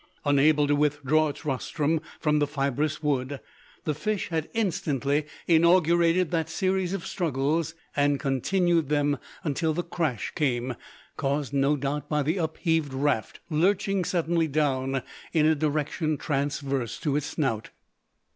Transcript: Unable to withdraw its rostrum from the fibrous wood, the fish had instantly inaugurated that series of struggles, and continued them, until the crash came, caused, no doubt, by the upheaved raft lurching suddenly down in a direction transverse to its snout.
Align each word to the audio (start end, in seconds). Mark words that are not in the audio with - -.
Unable 0.25 0.65
to 0.65 0.75
withdraw 0.75 1.27
its 1.29 1.45
rostrum 1.45 2.01
from 2.19 2.39
the 2.39 2.47
fibrous 2.47 3.03
wood, 3.03 3.39
the 3.83 3.93
fish 3.93 4.29
had 4.29 4.49
instantly 4.55 5.27
inaugurated 5.45 6.31
that 6.31 6.49
series 6.49 6.93
of 6.93 7.05
struggles, 7.05 7.75
and 7.95 8.19
continued 8.19 8.89
them, 8.89 9.19
until 9.43 9.75
the 9.75 9.83
crash 9.83 10.31
came, 10.33 10.73
caused, 11.17 11.53
no 11.53 11.77
doubt, 11.77 12.09
by 12.09 12.23
the 12.23 12.37
upheaved 12.37 12.95
raft 12.95 13.41
lurching 13.51 14.03
suddenly 14.03 14.47
down 14.47 15.03
in 15.33 15.45
a 15.45 15.53
direction 15.53 16.17
transverse 16.17 16.99
to 16.99 17.15
its 17.15 17.27
snout. 17.27 17.69